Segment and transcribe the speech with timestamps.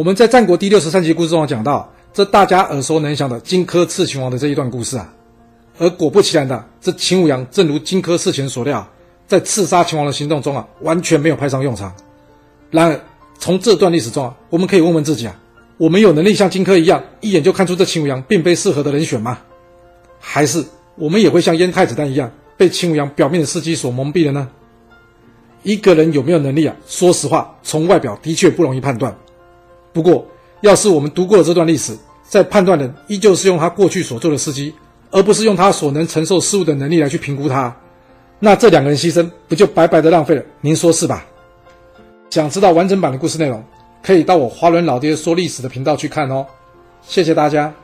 [0.00, 5.12] 我们在战国第六十三集故事中讲到，这大家耳熟能详的荆轲刺秦王的这一段故事啊。
[5.76, 8.88] 而果不其然的，这秦舞阳正如荆轲事前所料，
[9.26, 11.92] 在刺杀秦王的行动中啊，完全没有派上用场。
[12.70, 13.00] 然而，
[13.38, 15.38] 从这段历史中啊，我们可以问问自己啊：
[15.76, 19.38] 我们有能力像荆轲一样，一眼就看出这秦舞阳并非适合的人选吗？
[20.18, 20.64] 还是
[20.96, 24.48] 我们也会像燕太子丹一样，被秦舞阳表面的司机所蒙蔽了呢？
[25.62, 26.74] 一个人有没有能力啊？
[26.86, 29.14] 说实话，从外表的确不容易判断。
[29.92, 30.26] 不过，
[30.60, 31.96] 要是我们读过了这段历史，
[32.28, 34.74] 再判断的依旧是用他过去所做的事迹。
[35.12, 37.76] 而不是用他所能承受事物的能力来去评估他，
[38.38, 40.42] 那这两个人牺牲不就白白的浪费了？
[40.60, 41.26] 您说是吧？
[42.30, 43.60] 想知道完整版的故事内容，
[44.04, 46.46] 可以到我华伦老爹说历史的频道去看哦。
[47.02, 47.74] 谢谢大家。